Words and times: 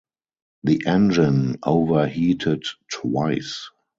The 0.63 0.81
engine 0.87 1.57
overheated 1.61 2.63
twice. 2.91 3.69